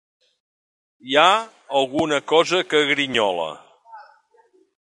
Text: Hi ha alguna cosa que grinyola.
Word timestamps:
Hi 1.09 1.17
ha 1.19 1.25
alguna 1.81 2.21
cosa 2.33 2.65
que 2.73 2.83
grinyola. 2.93 3.47